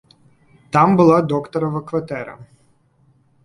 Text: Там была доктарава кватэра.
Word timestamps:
Там 0.75 0.89
была 1.01 1.19
доктарава 1.33 1.81
кватэра. 1.91 2.35